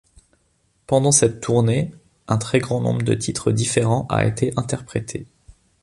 Pendant 0.87 1.11
cette 1.11 1.41
tournée 1.41 1.93
un 2.27 2.39
très 2.39 2.57
grand 2.57 2.81
nombre 2.81 3.03
de 3.03 3.13
titres 3.13 3.51
différents 3.51 4.07
a 4.09 4.25
été 4.25 4.51
interprété. 4.57 5.27